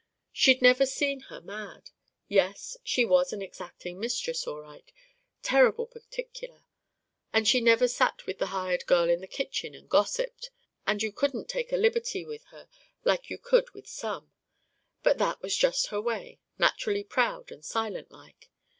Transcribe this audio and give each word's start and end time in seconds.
She'd 0.31 0.63
never 0.63 0.87
seen 0.87 1.19
her 1.29 1.39
mad. 1.41 1.91
Yes, 2.27 2.75
she 2.83 3.05
was 3.05 3.31
an 3.31 3.43
exacting 3.43 3.99
mistress, 3.99 4.47
all 4.47 4.59
right, 4.59 4.91
terrible 5.43 5.85
particular, 5.85 6.65
and 7.31 7.47
she 7.47 7.61
never 7.61 7.87
sat 7.87 8.25
with 8.25 8.39
the 8.39 8.47
hired 8.47 8.87
girl 8.87 9.11
in 9.11 9.21
the 9.21 9.27
kitchen 9.27 9.75
and 9.75 9.87
gossiped, 9.87 10.49
and 10.87 11.03
you 11.03 11.11
couldn't 11.11 11.49
take 11.49 11.71
a 11.71 11.77
liberty 11.77 12.25
with 12.25 12.45
her 12.45 12.67
like 13.03 13.29
you 13.29 13.37
could 13.37 13.69
with 13.75 13.85
some; 13.87 14.31
but 15.03 15.19
that 15.19 15.39
was 15.43 15.55
just 15.55 15.89
her 15.89 16.01
way, 16.01 16.39
naturally 16.57 17.03
proud 17.03 17.51
and 17.51 17.63
silent 17.63 18.09
like. 18.09 18.49